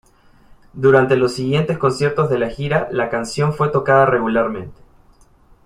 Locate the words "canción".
3.11-3.53